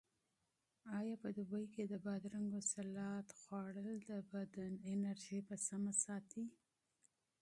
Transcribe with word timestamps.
آیا 0.99 1.15
په 1.23 1.29
دوبي 1.37 1.65
کې 1.73 1.83
د 1.87 1.93
بادرنګو 2.05 2.59
سالاډ 2.71 3.27
خوړل 3.39 3.89
د 4.09 4.11
بدن 4.31 4.71
انرژي 4.91 5.39
په 5.49 5.55
سمه 5.67 5.93
ساتي؟ 6.03 6.43